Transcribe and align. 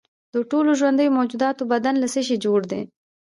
د 0.33 0.35
ټولو 0.51 0.71
ژوندیو 0.79 1.15
موجوداتو 1.17 1.63
بدن 1.73 1.95
له 1.99 2.07
څه 2.13 2.21
شي 2.27 2.35
جوړ 2.45 2.59
دی 2.71 2.81